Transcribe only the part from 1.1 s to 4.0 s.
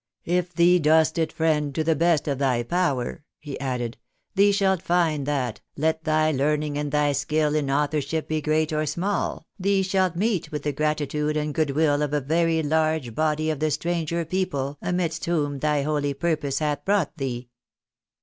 it, friend, to the best of thy power," he added,"